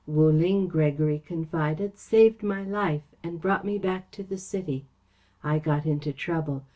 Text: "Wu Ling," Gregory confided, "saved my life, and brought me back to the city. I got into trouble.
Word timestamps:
"Wu 0.07 0.31
Ling," 0.31 0.67
Gregory 0.67 1.19
confided, 1.23 1.95
"saved 1.95 2.41
my 2.41 2.63
life, 2.63 3.03
and 3.21 3.39
brought 3.39 3.63
me 3.63 3.77
back 3.77 4.09
to 4.13 4.23
the 4.23 4.39
city. 4.39 4.85
I 5.43 5.59
got 5.59 5.85
into 5.85 6.11
trouble. 6.11 6.63